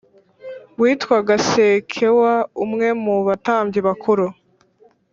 [0.81, 4.25] witwaga Sikewa umwe mu batambyi bakuru